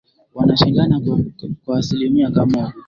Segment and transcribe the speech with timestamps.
[0.33, 1.19] wanashindana kwa
[1.65, 2.73] kaaslimia kamoja